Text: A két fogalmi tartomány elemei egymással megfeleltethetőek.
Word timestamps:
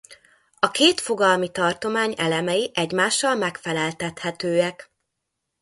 A 0.59 0.71
két 0.71 0.99
fogalmi 0.99 1.49
tartomány 1.51 2.13
elemei 2.17 2.71
egymással 2.73 3.35
megfeleltethetőek. 3.35 4.91